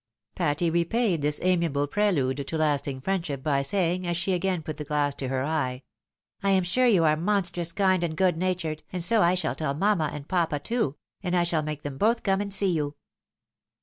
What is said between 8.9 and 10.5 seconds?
and so I shall tell mamma, and